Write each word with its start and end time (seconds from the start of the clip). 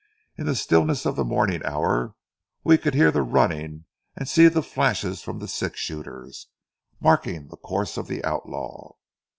In 0.35 0.47
the 0.47 0.55
stillness 0.55 1.05
of 1.05 1.15
the 1.15 1.23
morning 1.23 1.63
hour, 1.63 2.15
we 2.63 2.79
could 2.79 2.95
hear 2.95 3.11
the 3.11 3.21
running 3.21 3.85
and 4.15 4.27
see 4.27 4.47
the 4.47 4.63
flashes 4.63 5.21
from 5.21 5.45
six 5.45 5.79
shooters, 5.79 6.47
marking 6.99 7.49
the 7.49 7.57
course 7.57 7.97
of 7.97 8.07
the 8.07 8.23
outlaw. 8.25 8.93